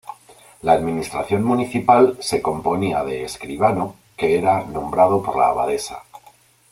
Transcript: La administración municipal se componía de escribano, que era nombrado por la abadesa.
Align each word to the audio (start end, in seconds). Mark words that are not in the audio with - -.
La 0.63 0.71
administración 0.71 1.43
municipal 1.43 2.17
se 2.21 2.41
componía 2.41 3.03
de 3.03 3.23
escribano, 3.23 3.97
que 4.17 4.35
era 4.39 4.63
nombrado 4.63 5.21
por 5.21 5.37
la 5.37 5.49
abadesa. 5.49 6.01